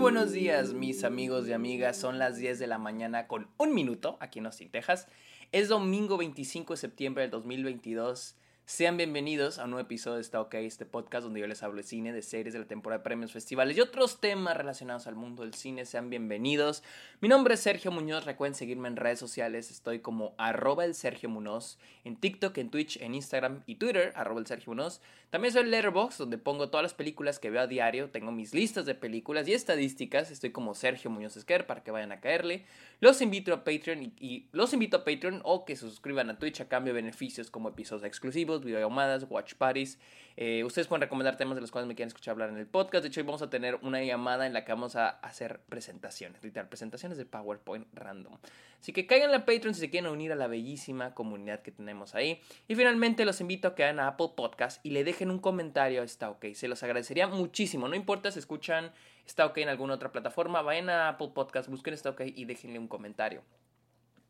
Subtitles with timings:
[0.00, 1.96] Buenos días, mis amigos y amigas.
[1.96, 5.08] Son las 10 de la mañana con un minuto aquí en Austin, Texas.
[5.50, 8.36] Es domingo 25 de septiembre del 2022.
[8.68, 11.78] Sean bienvenidos a un nuevo episodio de Está OK, este podcast donde yo les hablo
[11.78, 15.14] de cine, de series, de la temporada de premios, festivales y otros temas relacionados al
[15.14, 15.86] mundo del cine.
[15.86, 16.82] Sean bienvenidos.
[17.22, 18.26] Mi nombre es Sergio Muñoz.
[18.26, 19.70] Recuerden seguirme en redes sociales.
[19.70, 24.40] Estoy como arroba el Sergio Muñoz en TikTok, en Twitch, en Instagram y Twitter, arroba
[24.40, 25.00] el Sergio Muñoz.
[25.30, 28.10] También soy Letterboxd, donde pongo todas las películas que veo a diario.
[28.10, 30.30] Tengo mis listas de películas y estadísticas.
[30.30, 32.66] Estoy como Sergio Muñoz Esquer para que vayan a caerle.
[33.00, 36.38] Los invito a Patreon y, y los invito a Patreon o que se suscriban a
[36.38, 39.98] Twitch a cambio de beneficios como episodios exclusivos, videollamadas, watch parties.
[40.40, 43.02] Eh, ustedes pueden recomendar temas de los cuales me quieren escuchar hablar en el podcast.
[43.02, 46.44] De hecho, hoy vamos a tener una llamada en la que vamos a hacer presentaciones,
[46.44, 48.38] literal, presentaciones de PowerPoint random.
[48.80, 52.14] Así que caigan a Patreon si se quieren unir a la bellísima comunidad que tenemos
[52.14, 52.40] ahí.
[52.68, 56.02] Y finalmente los invito a que vayan a Apple Podcast y le dejen un comentario
[56.02, 56.46] a Está OK.
[56.54, 57.88] Se los agradecería muchísimo.
[57.88, 58.92] No importa si escuchan
[59.26, 62.78] Está OK en alguna otra plataforma, vayan a Apple Podcast, busquen Está OK y déjenle
[62.78, 63.42] un comentario.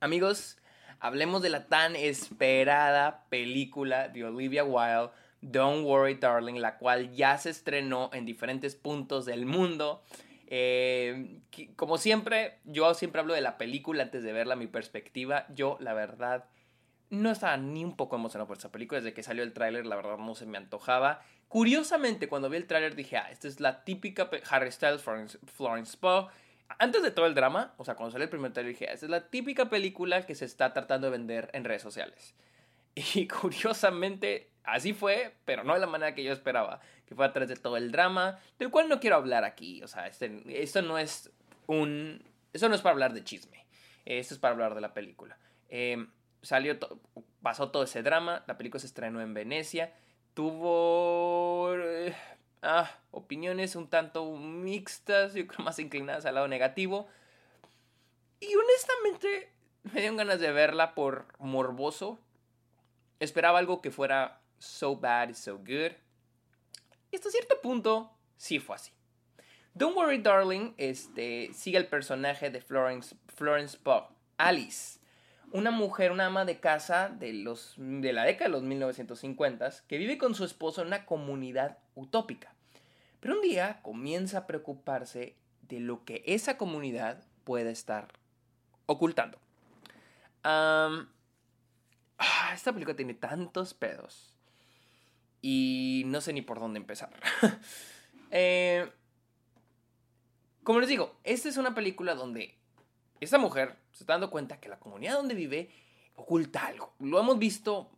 [0.00, 0.58] Amigos,
[1.00, 7.38] hablemos de la tan esperada película de Olivia Wilde, Don't Worry Darling, la cual ya
[7.38, 10.02] se estrenó en diferentes puntos del mundo.
[10.48, 11.40] Eh,
[11.76, 15.46] como siempre, yo siempre hablo de la película antes de verla, mi perspectiva.
[15.54, 16.46] Yo, la verdad,
[17.10, 19.00] no estaba ni un poco emocionado por esta película.
[19.00, 21.22] Desde que salió el tráiler, la verdad, no se me antojaba.
[21.48, 25.96] Curiosamente, cuando vi el tráiler dije, ah, esta es la típica Harry Styles, Florence, Florence
[25.96, 26.26] Poe.
[26.78, 29.06] Antes de todo el drama, o sea, cuando salió el primer tráiler dije, ah, esta
[29.06, 32.34] es la típica película que se está tratando de vender en redes sociales.
[33.14, 37.32] Y curiosamente, así fue, pero no de la manera que yo esperaba, que fue a
[37.32, 39.82] través de todo el drama, del cual no quiero hablar aquí.
[39.84, 41.30] O sea, este, esto no es
[41.66, 42.22] un...
[42.52, 43.66] Eso no es para hablar de chisme,
[44.04, 45.38] esto es para hablar de la película.
[45.68, 46.06] Eh,
[46.42, 46.76] salió,
[47.42, 49.92] pasó todo ese drama, la película se estrenó en Venecia,
[50.34, 52.14] tuvo eh,
[52.62, 57.08] ah, opiniones un tanto mixtas, yo creo más inclinadas al lado negativo.
[58.40, 62.18] Y honestamente me dieron ganas de verla por morboso.
[63.20, 65.92] Esperaba algo que fuera so bad, so good.
[67.10, 68.92] Y hasta cierto punto sí fue así.
[69.74, 73.78] Don't Worry Darling este, sigue el personaje de Florence, Florence
[74.36, 74.98] Alice,
[75.52, 79.98] una mujer, una ama de casa de, los, de la década de los 1950 que
[79.98, 82.54] vive con su esposo en una comunidad utópica.
[83.20, 88.08] Pero un día comienza a preocuparse de lo que esa comunidad puede estar
[88.86, 89.38] ocultando.
[90.44, 91.06] Ah,
[92.54, 94.34] esta película tiene tantos pedos
[95.42, 97.10] y no sé ni por dónde empezar.
[98.30, 98.86] Eh,
[100.62, 102.58] como les digo, esta es una película donde
[103.20, 105.70] esta mujer se está dando cuenta que la comunidad donde vive
[106.14, 106.92] oculta algo.
[106.98, 107.90] Lo hemos visto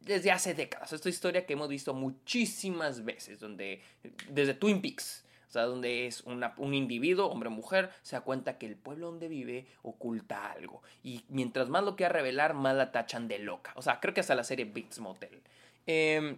[0.00, 0.92] desde hace décadas.
[0.92, 3.82] Esta historia que hemos visto muchísimas veces, donde
[4.28, 8.58] desde Twin Peaks, o sea, donde es un individuo, hombre o mujer, se da cuenta
[8.58, 10.82] que el pueblo donde vive oculta algo.
[11.02, 13.72] Y mientras más lo quiera revelar, más la tachan de loca.
[13.74, 15.40] O sea, creo que hasta la serie Bates Motel.
[15.86, 16.36] Eh,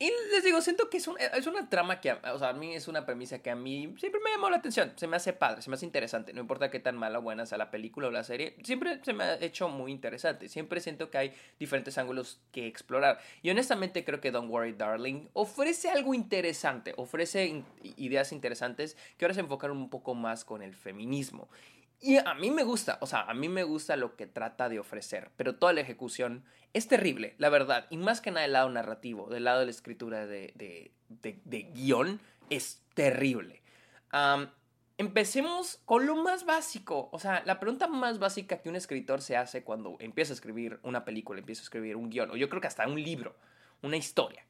[0.00, 2.86] y les digo, siento que es, es una trama que, o sea, a mí es
[2.86, 4.92] una premisa que a mí siempre me llamó la atención.
[4.94, 6.32] Se me hace padre, se me hace interesante.
[6.32, 9.12] No importa qué tan mala o buena sea la película o la serie, siempre se
[9.12, 10.48] me ha hecho muy interesante.
[10.48, 13.18] Siempre siento que hay diferentes ángulos que explorar.
[13.42, 17.64] Y honestamente creo que Don't Worry Darling ofrece algo interesante, ofrece
[17.96, 21.48] ideas interesantes que ahora se enfocan un poco más con el feminismo.
[22.00, 24.78] Y a mí me gusta, o sea, a mí me gusta lo que trata de
[24.78, 27.86] ofrecer, pero toda la ejecución es terrible, la verdad.
[27.90, 30.92] Y más que nada del lado narrativo, del lado de la escritura de, de,
[31.44, 32.20] de, guion,
[32.50, 33.62] es terrible.
[34.96, 37.08] empecemos con lo más básico.
[37.10, 40.78] O sea, la pregunta más básica que un escritor se hace cuando empieza a escribir
[40.84, 43.34] una película, empieza a escribir un guion, o yo creo que hasta un libro,
[43.82, 44.44] una historia.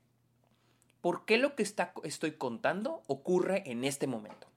[1.00, 4.48] ¿Por qué lo que está, estoy contando ocurre en este momento?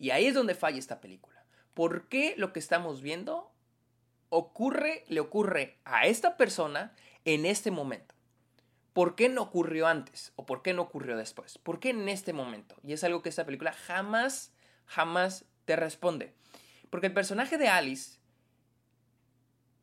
[0.00, 1.33] Y ahí es donde falla esta película
[1.74, 3.52] por qué lo que estamos viendo
[4.28, 8.14] ocurre, le ocurre a esta persona en este momento.
[8.92, 10.32] ¿Por qué no ocurrió antes?
[10.36, 11.58] ¿O por qué no ocurrió después?
[11.58, 12.76] ¿Por qué en este momento?
[12.82, 14.52] Y es algo que esta película jamás,
[14.86, 16.32] jamás te responde.
[16.90, 18.18] Porque el personaje de Alice,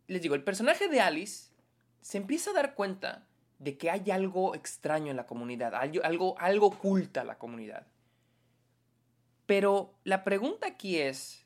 [0.07, 1.51] les digo, el personaje de Alice
[1.99, 3.27] se empieza a dar cuenta
[3.59, 7.85] de que hay algo extraño en la comunidad, algo, algo oculta a la comunidad.
[9.45, 11.40] Pero la pregunta aquí es,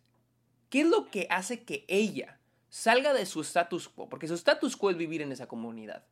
[0.69, 2.39] ¿Qué es lo que hace que ella
[2.69, 4.09] salga de su status quo?
[4.09, 6.03] Porque su status quo es vivir en esa comunidad.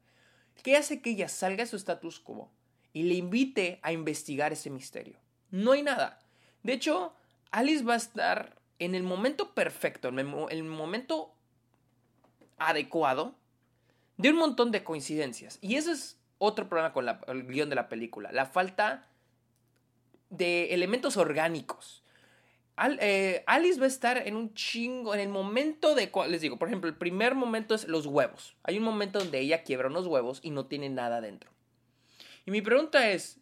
[0.62, 2.52] ¿Qué hace que ella salga de su status quo
[2.94, 5.18] y le invite a investigar ese misterio?
[5.52, 6.20] No hay nada.
[6.62, 7.14] De hecho,
[7.52, 11.34] Alice va a estar en el momento perfecto, en el momento
[12.58, 13.36] adecuado
[14.18, 15.58] de un montón de coincidencias.
[15.62, 18.32] Y ese es otro problema con el guion de la película.
[18.32, 19.08] La falta
[20.30, 22.03] de elementos orgánicos.
[23.00, 26.68] Eh, Alice va a estar en un chingo, en el momento de, les digo, por
[26.68, 28.56] ejemplo, el primer momento es los huevos.
[28.64, 31.52] Hay un momento donde ella quiebra unos huevos y no tiene nada dentro.
[32.46, 33.40] Y mi pregunta es,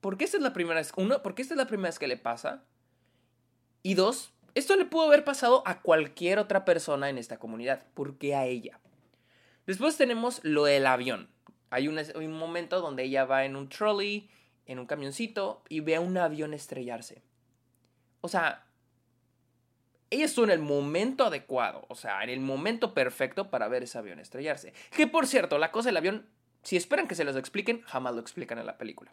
[0.00, 1.98] ¿por qué esta es la primera vez, uno, ¿por qué esta es la primera vez
[1.98, 2.64] que le pasa?
[3.82, 7.86] Y dos, esto le pudo haber pasado a cualquier otra persona en esta comunidad.
[7.94, 8.80] ¿Por qué a ella?
[9.66, 11.28] Después tenemos lo del avión.
[11.70, 14.28] Hay un, un momento donde ella va en un trolley,
[14.66, 17.22] en un camioncito, y ve a un avión estrellarse.
[18.20, 18.64] O sea,
[20.10, 23.98] ella estuvo en el momento adecuado, o sea, en el momento perfecto para ver ese
[23.98, 24.72] avión estrellarse.
[24.96, 26.26] Que por cierto, la cosa del avión,
[26.62, 29.12] si esperan que se los expliquen, jamás lo explican en la película.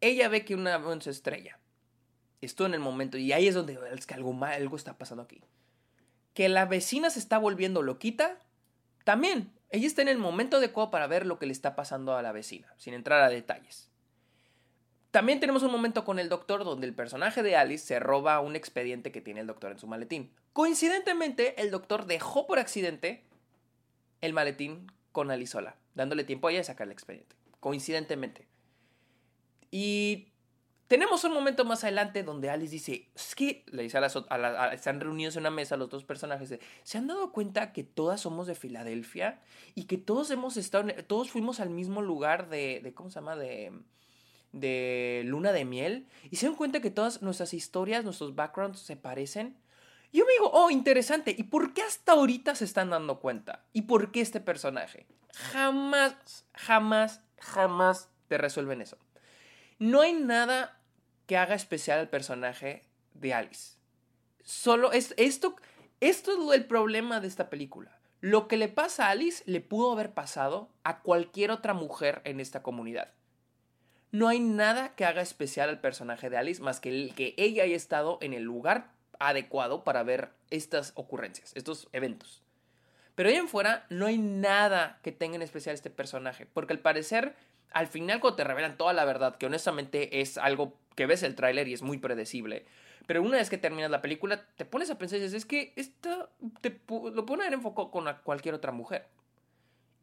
[0.00, 1.58] Ella ve que un avión se estrella.
[2.40, 5.24] Estuvo en el momento, y ahí es donde es que algo, mal, algo está pasando
[5.24, 5.42] aquí.
[6.34, 8.38] Que la vecina se está volviendo loquita,
[9.02, 9.52] también.
[9.70, 12.30] Ella está en el momento adecuado para ver lo que le está pasando a la
[12.30, 13.87] vecina, sin entrar a detalles.
[15.10, 18.56] También tenemos un momento con el doctor donde el personaje de Alice se roba un
[18.56, 20.30] expediente que tiene el doctor en su maletín.
[20.52, 23.24] Coincidentemente, el doctor dejó por accidente
[24.20, 27.36] el maletín con Alice sola, dándole tiempo a ella de sacar el expediente.
[27.60, 28.46] Coincidentemente.
[29.70, 30.28] Y
[30.88, 33.34] tenemos un momento más adelante donde Alice dice, es
[33.66, 37.06] le dice a las, a están reunidos en una mesa los dos personajes, ¿se han
[37.06, 39.40] dado cuenta que todas somos de Filadelfia?
[39.74, 43.36] Y que todos hemos estado, todos fuimos al mismo lugar de, de ¿cómo se llama?
[43.36, 43.72] De
[44.52, 48.96] de luna de miel y se dan cuenta que todas nuestras historias, nuestros backgrounds se
[48.96, 49.56] parecen.
[50.12, 51.34] Yo me digo, oh, interesante.
[51.36, 53.64] ¿Y por qué hasta ahorita se están dando cuenta?
[53.72, 55.06] ¿Y por qué este personaje?
[55.34, 58.98] Jamás, jamás, jamás te resuelven eso.
[59.78, 60.80] No hay nada
[61.26, 63.76] que haga especial al personaje de Alice.
[64.42, 65.56] Solo es esto,
[66.00, 67.98] esto es el problema de esta película.
[68.20, 72.40] Lo que le pasa a Alice le pudo haber pasado a cualquier otra mujer en
[72.40, 73.12] esta comunidad
[74.10, 77.76] no hay nada que haga especial al personaje de Alice más que que ella haya
[77.76, 82.42] estado en el lugar adecuado para ver estas ocurrencias, estos eventos.
[83.14, 86.78] Pero ahí en fuera no hay nada que tenga en especial este personaje, porque al
[86.78, 87.34] parecer,
[87.72, 91.34] al final cuando te revelan toda la verdad, que honestamente es algo que ves el
[91.34, 92.64] tráiler y es muy predecible,
[93.08, 95.72] pero una vez que terminas la película te pones a pensar y dices, es que
[95.76, 96.30] esto
[96.60, 99.06] te, lo pueden haber enfocado con cualquier otra mujer.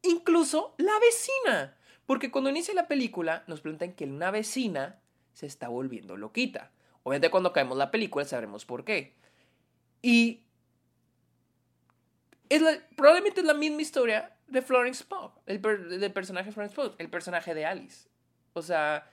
[0.02, 1.78] Incluso la vecina.
[2.06, 5.00] Porque cuando inicia la película nos plantean que una vecina
[5.34, 6.72] se está volviendo loquita.
[7.04, 9.14] Obviamente cuando caemos la película sabremos por qué.
[10.02, 10.42] Y
[12.50, 12.62] es
[12.96, 17.10] probablemente es la misma historia de Florence Pugh, el del personaje de Florence Pugh, el
[17.10, 18.08] personaje de Alice.
[18.54, 19.10] O sea,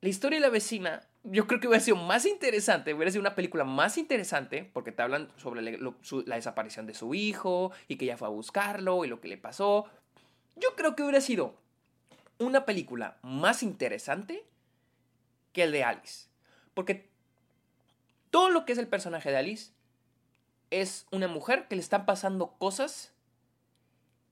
[0.00, 3.34] la historia de la vecina, yo creo que hubiera sido más interesante, hubiera sido una
[3.34, 8.16] película más interesante, porque te hablan sobre la desaparición de su hijo y que ella
[8.16, 9.86] fue a buscarlo y lo que le pasó.
[10.56, 11.56] Yo creo que hubiera sido
[12.38, 14.44] una película más interesante
[15.52, 16.28] que el de Alice.
[16.74, 17.08] Porque
[18.30, 19.72] todo lo que es el personaje de Alice
[20.70, 23.12] es una mujer que le están pasando cosas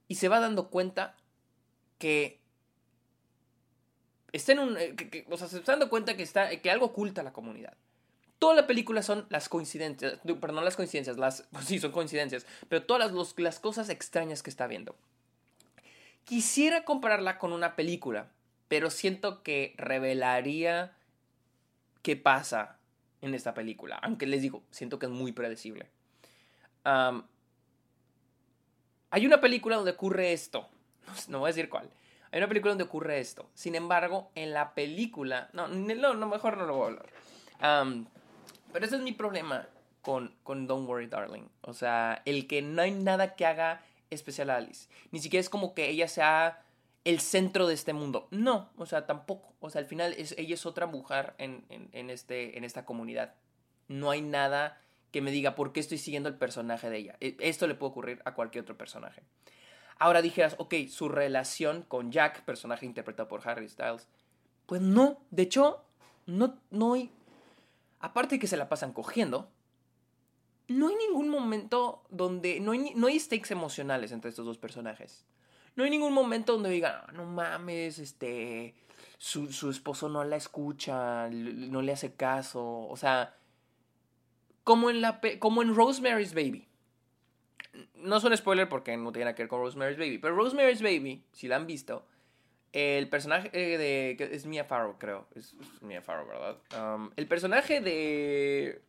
[0.07, 1.15] y se va dando cuenta
[1.97, 2.39] que
[4.31, 4.77] está en un.
[4.77, 7.75] Eh, o sea, se está dando cuenta que, está, que algo oculta a la comunidad.
[8.39, 13.11] Toda la película son las coincidencias, perdón, las coincidencias, las, sí, son coincidencias, pero todas
[13.11, 14.95] las, las cosas extrañas que está viendo.
[16.27, 18.27] Quisiera compararla con una película,
[18.67, 20.93] pero siento que revelaría
[22.01, 22.79] qué pasa
[23.21, 23.95] en esta película.
[24.01, 25.87] Aunque les digo, siento que es muy predecible.
[26.83, 27.23] hay
[29.25, 30.67] una película donde ocurre esto.
[31.29, 31.89] No, voy a decir cuál.
[32.29, 33.49] Hay una película donde ocurre esto.
[33.53, 35.49] Sin embargo, en la película...
[35.53, 38.05] No, no, mejor no lo voy a hablar.
[38.73, 39.65] pero ese es mi problema
[40.01, 41.47] con, con Don't Worry Darling.
[41.61, 44.89] O sea, el que no hay nada que haga especial a Alice.
[45.11, 46.63] Ni siquiera es como que ella sea
[47.03, 48.27] el centro de este mundo.
[48.31, 49.53] No, o sea, tampoco.
[49.59, 51.63] O sea, al final es, ella es otra mujer en,
[52.09, 53.35] este, en esta comunidad.
[53.87, 57.15] No hay nada que me diga por qué estoy siguiendo el personaje de ella.
[57.21, 59.23] E, esto le puede ocurrir a cualquier otro personaje.
[59.99, 64.07] Ahora dijeras, ok, su relación con Jack, personaje interpretado por Harry Styles.
[64.65, 65.83] Pues no, de hecho,
[66.25, 67.09] no, no hay...
[67.99, 69.49] Aparte de que se la pasan cogiendo,
[70.67, 72.59] no hay ningún momento donde.
[72.59, 75.25] No hay, no hay stakes emocionales entre estos dos personajes.
[75.75, 78.75] No hay ningún momento donde digan, ah, no mames, este.
[79.17, 82.87] Su, su esposo no la escucha, no le hace caso.
[82.87, 83.33] O sea.
[84.63, 86.67] Como en, la, como en Rosemary's Baby.
[87.95, 90.17] No es un spoiler porque no tiene nada que ver con Rosemary's Baby.
[90.17, 92.05] Pero Rosemary's Baby, si la han visto,
[92.73, 94.17] el personaje de.
[94.19, 95.27] Es Mia Farrow, creo.
[95.35, 96.57] Es, Mia Farrow, ¿verdad?
[96.77, 98.81] Um, el personaje de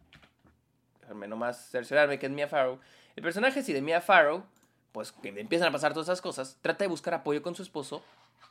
[1.09, 2.79] déjame nomás cerciorarme que es Mia Farrow.
[3.17, 4.45] El personaje, sí, de Mia Farrow,
[4.93, 8.03] pues que empiezan a pasar todas esas cosas, trata de buscar apoyo con su esposo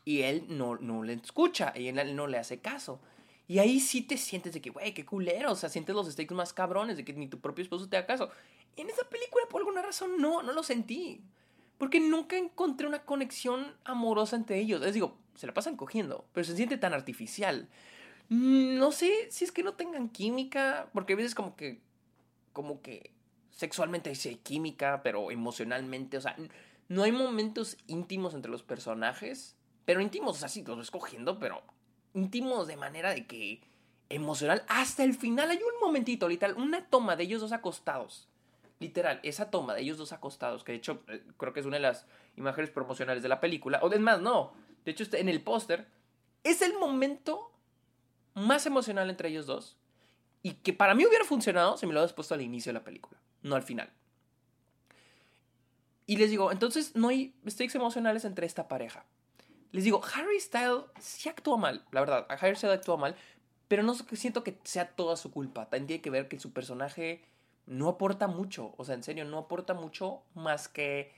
[0.03, 2.99] y él no, no le escucha y él no le hace caso.
[3.47, 5.51] Y ahí sí te sientes de que, güey, qué culero.
[5.51, 8.07] O sea, sientes los stakes más cabrones de que ni tu propio esposo te haga
[8.07, 8.29] caso.
[8.75, 11.21] Y en esa película, por alguna razón, no, no lo sentí.
[11.77, 14.81] Porque nunca encontré una conexión amorosa entre ellos.
[14.81, 17.69] Les digo, se la pasan cogiendo, pero se siente tan artificial.
[18.29, 21.79] Mm, no sé si es que no tengan química, porque a veces como que,
[22.57, 23.11] como que
[23.51, 26.35] sexualmente hay química, pero emocionalmente, o sea,
[26.87, 31.61] no hay momentos íntimos entre los personajes, pero íntimos, o sea, sí, los escogiendo, pero
[32.15, 33.61] íntimos de manera de que
[34.09, 35.51] emocional hasta el final.
[35.51, 38.27] Hay un momentito, literal, una toma de ellos dos acostados.
[38.79, 41.77] Literal, esa toma de ellos dos acostados, que de hecho eh, creo que es una
[41.77, 45.43] de las imágenes promocionales de la película, o es más, no, de hecho en el
[45.43, 45.87] póster,
[46.43, 47.51] es el momento
[48.33, 49.77] más emocional entre ellos dos
[50.43, 52.83] y que para mí hubiera funcionado si me lo hubieras puesto al inicio de la
[52.83, 53.91] película, no al final.
[56.05, 59.05] Y les digo, entonces no hay stakes emocionales entre esta pareja.
[59.71, 62.25] Les digo, Harry Styles sí actuó mal, la verdad.
[62.29, 63.15] Harry Styles actuó mal,
[63.67, 65.69] pero no siento que sea toda su culpa.
[65.69, 67.25] También tiene que ver que su personaje
[67.65, 68.73] no aporta mucho.
[68.77, 71.11] O sea, en serio, no aporta mucho más que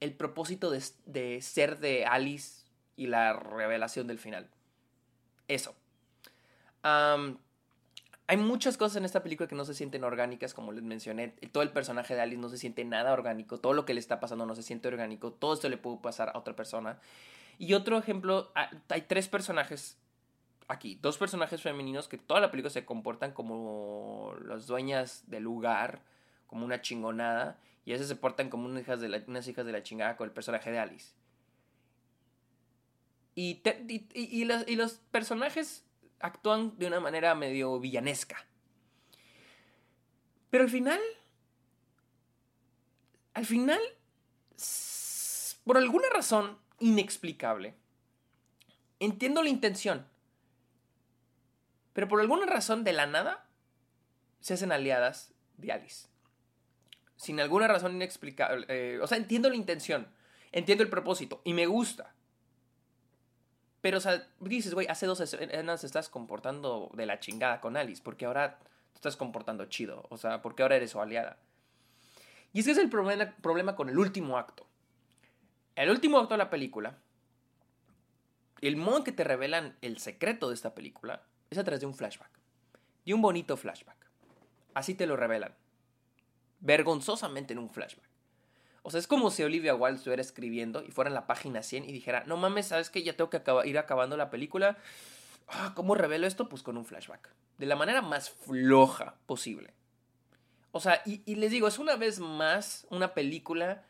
[0.00, 2.64] el propósito de, ser de Alice
[2.96, 4.48] y la revelación del final.
[5.48, 5.74] Eso.
[8.28, 11.28] Hay muchas cosas en esta película que no se sienten orgánicas, como les mencioné.
[11.50, 13.58] Todo el personaje de Alice no se siente nada orgánico.
[13.58, 15.32] Todo lo que le está pasando no se siente orgánico.
[15.32, 17.00] Todo esto le puede pasar a otra persona.
[17.58, 19.98] Y otro ejemplo, ah, hay tres personajes
[20.68, 26.02] aquí, dos personajes femeninos que toda la película se comportan como las dueñas del lugar,
[26.46, 29.72] como una chingonada, y esas se portan como unas hijas de la, unas hijas de
[29.72, 31.14] la chingada con el personaje de Alice.
[33.34, 33.62] Y,
[34.44, 35.84] los personajes
[36.20, 38.46] actúan de una manera medio villanesca.
[40.50, 41.00] Pero al final,
[43.34, 43.80] al final,
[45.64, 47.74] por alguna razón, inexplicable.
[49.00, 50.06] Entiendo la intención,
[51.92, 53.46] pero por alguna razón de la nada
[54.40, 56.08] se hacen aliadas de Alice.
[57.16, 58.66] Sin alguna razón inexplicable.
[58.68, 60.08] Eh, o sea, entiendo la intención,
[60.52, 62.14] entiendo el propósito y me gusta.
[63.90, 64.00] Pero,
[64.40, 68.96] dices, güey, hace dos escenas estás comportando de la chingada con Alice, porque ahora te
[68.96, 70.04] estás comportando chido.
[70.10, 71.38] O sea, porque ahora eres su aliada.
[72.52, 74.66] Y ese es el problema, problema con el último acto.
[75.74, 76.98] El último acto de la película,
[78.60, 81.86] el modo en que te revelan el secreto de esta película es a través de
[81.86, 82.30] un flashback.
[83.06, 83.96] De un bonito flashback.
[84.74, 85.54] Así te lo revelan.
[86.60, 88.07] Vergonzosamente en un flashback.
[88.82, 91.84] O sea, es como si Olivia Wilde estuviera escribiendo y fuera en la página 100
[91.84, 94.78] y dijera, no mames, ¿sabes que Ya tengo que ir acabando la película.
[95.48, 96.48] Ah, ¿Cómo revelo esto?
[96.48, 97.30] Pues con un flashback.
[97.58, 99.74] De la manera más floja posible.
[100.72, 103.84] O sea, y, les digo, es una vez más una película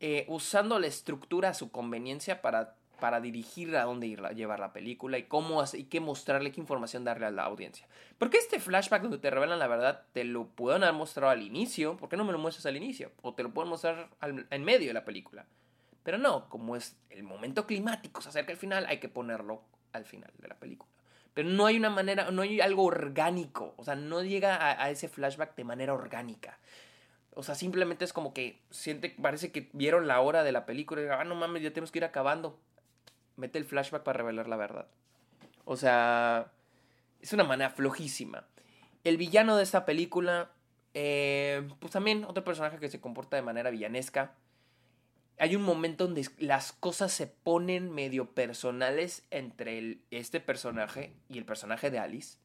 [0.00, 4.72] eh, usando la estructura a su conveniencia para, para dirigir a dónde ir llevar la
[4.72, 7.86] película y cómo y qué mostrarle, qué información darle a la audiencia.
[8.18, 11.96] Porque este flashback donde te revelan la verdad, te lo pueden haber mostrado al inicio,
[11.96, 13.12] ¿por qué no me lo muestras al inicio?
[13.22, 15.46] O te lo pueden mostrar en medio de la película.
[16.04, 20.04] Pero no, como es el momento climático, se acerca al final, hay que ponerlo al
[20.04, 20.92] final de la película.
[21.32, 25.08] Pero no hay una manera, no hay algo orgánico, o sea, no llega a, ese
[25.08, 26.58] flashback de manera orgánica.
[27.34, 31.02] O sea, simplemente es como que siente, parece que vieron la hora de la película
[31.02, 32.60] y ah, no mames, ya tenemos que ir acabando.
[33.36, 34.88] Mete el flashback para revelar la verdad.
[35.64, 36.52] O sea,
[37.20, 38.46] es una manera flojísima.
[39.02, 40.52] El villano de esta película,
[40.94, 44.34] eh, pues también otro personaje que se comporta de manera villanesca.
[45.38, 51.44] Hay un momento donde las cosas se ponen medio personales entre este personaje y el
[51.44, 52.38] personaje de Alice.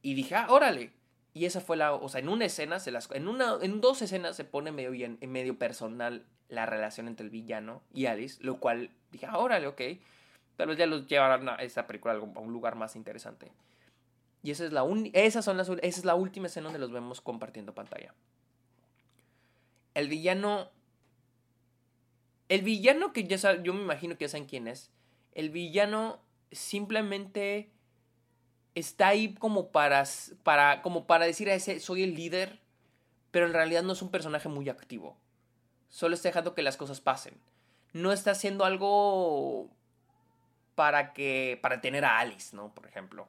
[0.00, 0.92] Y dije, ah, órale,
[1.34, 4.00] y esa fue la, o sea, en una escena, se las, en, una, en dos
[4.02, 8.58] escenas se pone medio, bien, medio personal la relación entre el villano y Alice, lo
[8.58, 9.80] cual dije, ah, órale, ok.
[10.56, 13.50] Pero ya los llevarán a esta película a un lugar más interesante.
[14.42, 14.84] Y esa es la,
[15.14, 18.14] esas son las, esa es la última escena donde los vemos compartiendo pantalla.
[19.94, 20.70] El villano...
[22.50, 24.90] El villano que ya saben, yo me imagino que ya saben quién es.
[25.32, 26.20] El villano
[26.52, 27.70] simplemente
[28.74, 30.04] está ahí como para,
[30.42, 32.60] para, como para decir a ese soy el líder,
[33.30, 35.16] pero en realidad no es un personaje muy activo.
[35.88, 37.34] Solo está dejando que las cosas pasen.
[37.92, 39.70] No está haciendo algo
[40.74, 42.74] para que para tener a Alice, ¿no?
[42.74, 43.28] Por ejemplo.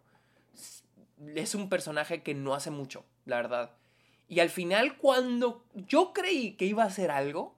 [1.35, 3.71] Es un personaje que no hace mucho, la verdad.
[4.27, 7.55] Y al final cuando yo creí que iba a hacer algo,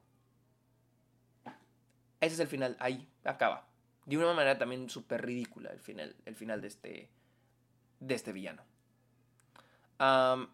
[2.19, 3.67] ese es el final, ahí acaba.
[4.05, 7.09] De una manera también súper ridícula el final, el final de este
[7.99, 8.63] de este villano.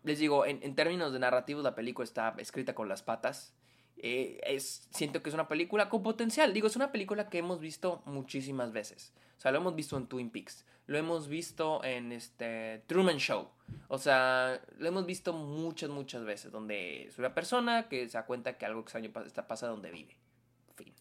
[0.03, 3.53] les digo, en, términos de narrativos, la película está escrita con las patas.
[3.97, 6.53] Eh, es, siento que es una película con potencial.
[6.53, 9.13] Digo, es una película que hemos visto muchísimas veces.
[9.37, 10.65] O sea, lo hemos visto en Twin Peaks.
[10.85, 13.47] Lo hemos visto en este Truman Show.
[13.87, 16.51] O sea, lo hemos visto muchas, muchas veces.
[16.51, 20.17] Donde es una persona que se da cuenta que algo extraño está pasa donde vive.
[20.75, 20.93] Fin.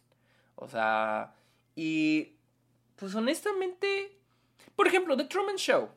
[0.54, 1.34] O sea,
[1.74, 2.36] y
[2.96, 4.16] pues honestamente,
[4.76, 5.88] por ejemplo, The Truman Show.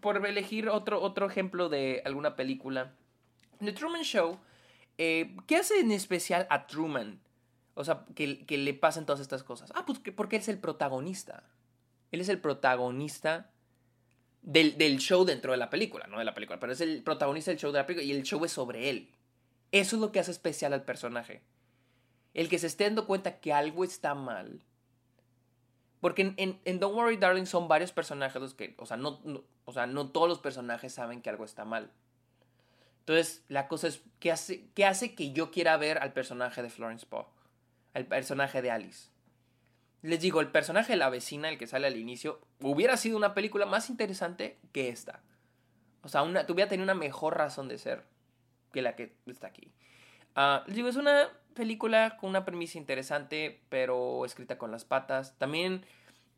[0.00, 2.94] Por elegir otro, otro ejemplo de alguna película.
[3.58, 4.38] The Truman Show
[5.02, 7.22] eh, ¿Qué hace en especial a Truman?
[7.72, 9.72] O sea, que, le pasen todas estas cosas.
[9.74, 11.42] Ah, pues porque él es el protagonista.
[12.12, 13.50] Él es el protagonista
[14.42, 17.58] del, show dentro de la película, no de la película, pero es el protagonista del
[17.58, 19.10] show de la película y el show es sobre él.
[19.72, 21.40] Eso es lo que hace especial al personaje.
[22.34, 24.66] El que se esté dando cuenta que algo está mal.
[26.02, 30.10] Porque en, Don't Worry Darling son varios personajes los que, o sea, o sea, no
[30.10, 31.90] todos los personajes saben que algo está mal.
[33.10, 36.70] Entonces, la cosa es, ¿qué hace, ¿qué hace que yo quiera ver al personaje de
[36.70, 37.26] Florence Pugh?
[37.92, 39.08] Al personaje de Alice.
[40.02, 43.34] Les digo, el personaje de la vecina, el que sale al inicio, hubiera sido una
[43.34, 45.24] película más interesante que esta.
[46.02, 48.04] O sea, una, tuviera tenido una mejor razón de ser
[48.72, 49.72] que la que está aquí.
[50.36, 55.36] Ah, les digo, es una película con una premisa interesante, pero escrita con las patas.
[55.36, 55.84] También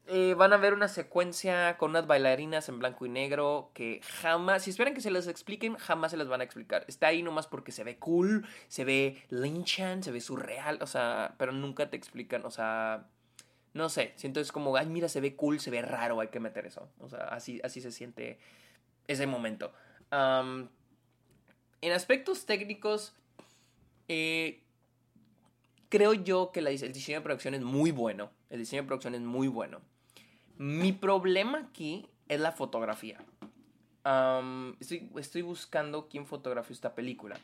[0.08, 4.64] eh, van a ver una secuencia con unas bailarinas en blanco y negro que jamás,
[4.64, 6.84] si esperan que se les expliquen, jamás se les van a explicar.
[6.88, 11.34] Está ahí nomás porque se ve cool, se ve linchan, se ve surreal, o sea,
[11.38, 13.06] pero nunca te explican, o sea,
[13.74, 16.40] no sé, siento es como, ay, mira, se ve cool, se ve raro, hay que
[16.40, 16.88] meter eso.
[16.98, 18.38] O sea, así, así se siente
[19.06, 19.72] ese momento.
[20.10, 23.14] en aspectos técnicos,
[24.08, 24.62] eh,
[25.88, 28.30] creo yo que el diseño de producción es muy bueno.
[28.50, 29.80] El diseño de producción es muy bueno.
[30.58, 33.18] Mi problema aquí es la fotografía.
[34.80, 37.36] estoy, buscando quién fotografió esta película.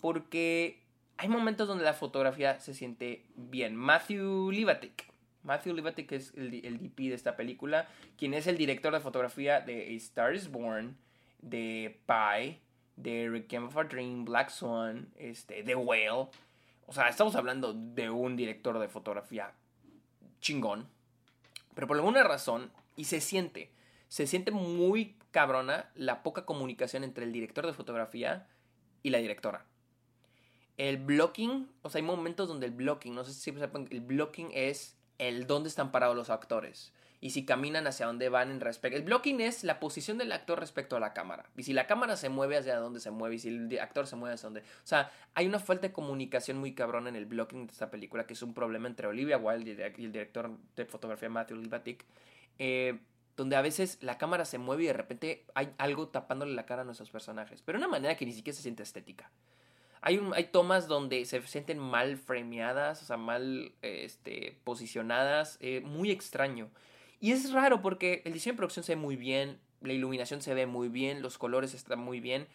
[0.00, 0.82] Porque
[1.16, 3.76] hay momentos donde la fotografía se siente bien.
[3.76, 5.12] Matthew Libatic.
[5.42, 7.88] Matthew Libatic es el, DP de esta película.
[8.16, 10.96] Quien es el director de fotografía de A Star is Born.
[11.40, 12.60] De Pie.
[12.96, 14.24] De Requiem for a Dream.
[14.24, 15.08] Black Swan.
[15.16, 16.28] Este, The Whale.
[16.86, 19.52] O sea, estamos hablando de un director de fotografía
[20.40, 20.86] chingón.
[21.74, 23.70] Pero por alguna razón, y se siente,
[24.08, 28.46] se siente muy cabrona la poca comunicación entre el director de fotografía
[29.02, 29.66] y la directora.
[30.76, 34.50] El blocking, o sea, hay momentos donde el blocking, no sé si sepan, el blocking
[34.54, 36.93] es el dónde están parados los actores
[37.24, 38.98] y si caminan hacia dónde van en respecto.
[38.98, 41.46] El blocking es la posición del actor respecto a la cámara.
[41.56, 44.14] Y si la cámara se mueve hacia dónde se mueve y si el actor se
[44.14, 44.60] mueve hacia dónde.
[44.60, 48.26] O sea, hay una falta de comunicación muy cabrón en el blocking de esta película,
[48.26, 52.04] que es un problema entre Olivia Wilde y el director de fotografía Matthew Libatic.
[52.58, 52.98] Eh,
[53.38, 56.82] donde a veces la cámara se mueve y de repente hay algo tapándole la cara
[56.82, 57.62] a nuestros personajes.
[57.62, 59.30] Pero de una manera que ni siquiera se siente estética.
[60.02, 66.10] Hay, hay tomas donde se sienten mal frameadas, o sea, mal este, posicionadas, eh, muy
[66.10, 66.68] extraño.
[67.24, 70.52] Y es raro porque el diseño de producción se ve muy bien, la iluminación se
[70.52, 72.46] ve muy bien, los colores están muy bien,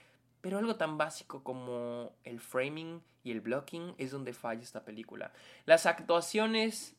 [0.42, 5.34] pero algo tan básico como el framing y el blocking es donde falla esta película.
[5.66, 6.96] Las actuaciones...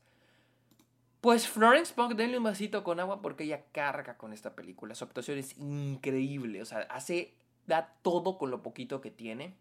[1.20, 4.96] Pues Florence Pugh, denle un vasito con agua porque ella carga con esta película.
[4.96, 6.62] Su actuación es increíble.
[6.62, 7.34] O sea, hace.
[7.68, 9.54] da todo con lo poquito que tiene.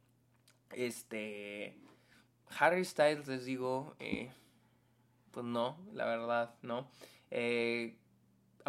[0.72, 1.78] Este.
[2.58, 3.96] Harry Styles, les digo.
[4.00, 4.32] Eh,
[5.30, 6.88] pues no, la verdad, no.
[7.32, 7.99] Eh,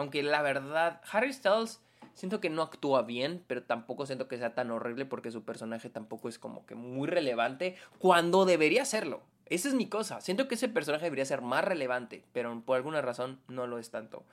[0.01, 1.81] aunque la verdad, Harry Styles
[2.15, 5.91] siento que no actúa bien, pero tampoco siento que sea tan horrible porque su personaje
[5.91, 9.23] tampoco es como que muy relevante cuando debería serlo.
[9.47, 10.21] Esa es mi cosa.
[10.21, 13.91] Siento que ese personaje debería ser más relevante, pero por alguna razón no lo es
[13.91, 14.25] tanto.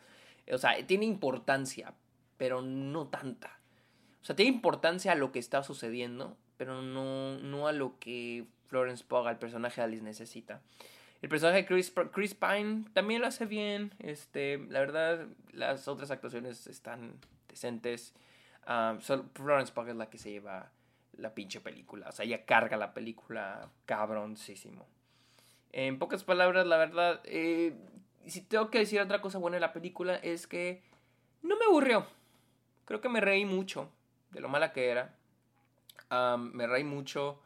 [0.51, 1.93] O sea, tiene importancia,
[2.38, 3.60] pero no tanta.
[4.21, 8.45] O sea, tiene importancia a lo que está sucediendo, pero no, no a lo que
[8.67, 10.62] Florence Pugh, el personaje de Alice, necesita.
[11.21, 13.93] El personaje de Chris, Chris Pine también lo hace bien.
[13.99, 18.13] Este, la verdad, las otras actuaciones están decentes.
[18.67, 18.99] Um,
[19.34, 20.71] Florence Pugh es la que se lleva
[21.17, 22.10] la pinche película.
[22.10, 24.86] O sea, ella carga la película cabroncísimo.
[25.71, 27.75] En pocas palabras, la verdad, eh,
[28.27, 30.84] si tengo que decir otra cosa buena de la película es que
[31.41, 32.06] no me aburrió.
[32.86, 33.91] Creo que me reí mucho
[34.32, 35.15] de lo mala que era.
[36.12, 37.41] Um, me reí mucho.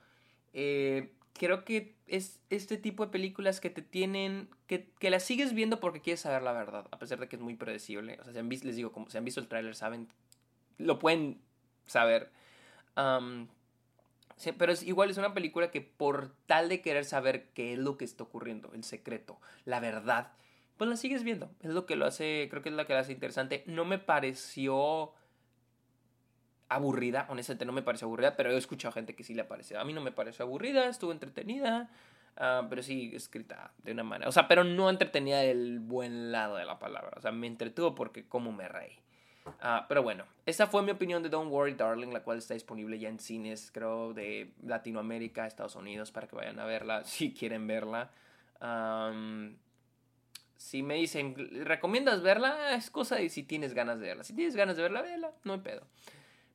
[0.53, 5.53] Eh, creo que es este tipo de películas que te tienen, que, que las sigues
[5.53, 8.17] viendo porque quieres saber la verdad, a pesar de que es muy predecible.
[8.21, 10.07] O sea, si han visto, les digo, como si han visto el tráiler, saben,
[10.77, 11.41] lo pueden
[11.85, 12.31] saber.
[14.57, 17.97] pero es, igual es una película que por tal de querer saber qué es lo
[17.97, 20.33] que está ocurriendo, el secreto, la verdad,
[20.77, 21.51] pues la sigues viendo.
[21.61, 23.63] Es lo que lo hace, creo que es lo que lo hace interesante.
[23.67, 25.13] No me pareció
[26.71, 29.77] aburrida, honestamente no me pareció aburrida, pero he escuchado gente que sí le parece.
[29.77, 31.89] A mí no me pareció aburrida, estuvo entretenida,
[32.37, 36.55] ah, pero sí escrita de una manera, o sea, pero no entretenida del buen lado
[36.55, 38.97] de la palabra, o sea, me entretuvo porque como me reí.
[39.59, 42.99] Ah, pero bueno, esa fue mi opinión de Don't Worry Darling, la cual está disponible
[42.99, 47.67] ya en cines, creo, de Latinoamérica, Estados Unidos, para que vayan a verla si quieren
[47.67, 48.11] verla.
[50.55, 52.75] si me dicen, ¿recomiendas verla?
[52.75, 54.23] Es cosa de si tienes ganas de verla.
[54.23, 55.85] Si tienes ganas de verla, vela, no hay pedo.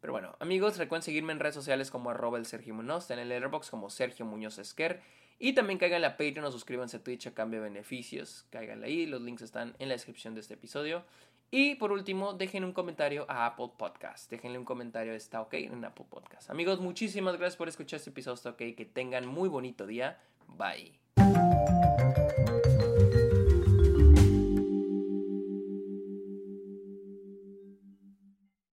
[0.00, 3.28] Pero bueno, amigos, recuerden seguirme en redes sociales como arroba el Sergio Muñoz, en el
[3.28, 5.00] Letterboxd como Sergio Muñoz Esquer.
[5.38, 8.46] Y también caigan a Patreon o suscríbanse a Twitch a cambio de beneficios.
[8.50, 11.04] Cáiganle ahí, los links están en la descripción de este episodio.
[11.50, 14.30] Y por último, dejen un comentario a Apple Podcast.
[14.30, 16.50] Déjenle un comentario, está ok en Apple Podcast.
[16.50, 18.74] Amigos, muchísimas gracias por escuchar este episodio, está ok.
[18.76, 20.18] Que tengan muy bonito día.
[20.48, 20.98] Bye.